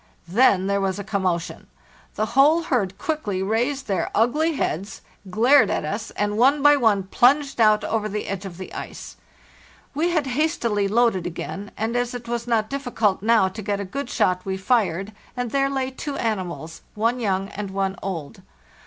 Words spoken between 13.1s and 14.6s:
now to get a good shot we